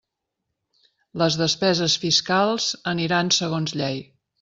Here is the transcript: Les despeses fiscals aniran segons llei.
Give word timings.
Les 1.23 1.37
despeses 1.43 2.01
fiscals 2.07 2.69
aniran 2.97 3.35
segons 3.43 3.81
llei. 3.83 4.07